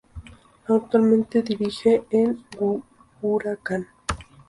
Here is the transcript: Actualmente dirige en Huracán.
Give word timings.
Actualmente 0.67 1.43
dirige 1.43 2.07
en 2.09 2.43
Huracán. 3.21 3.87